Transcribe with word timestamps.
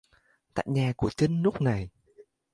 Tại 0.53 0.65
nhà 0.69 0.93
của 0.97 1.09
chinh 1.09 1.41
lúc 1.41 1.61
này 1.61 1.89